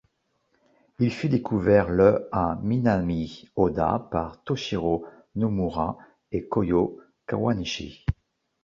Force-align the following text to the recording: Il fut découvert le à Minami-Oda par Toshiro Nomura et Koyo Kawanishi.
Il 0.97 1.11
fut 1.11 1.29
découvert 1.29 1.87
le 1.87 2.27
à 2.31 2.57
Minami-Oda 2.63 4.07
par 4.09 4.41
Toshiro 4.43 5.05
Nomura 5.35 5.95
et 6.31 6.47
Koyo 6.47 6.97
Kawanishi. 7.27 8.03